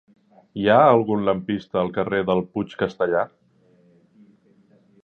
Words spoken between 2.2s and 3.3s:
del Puig Castellar?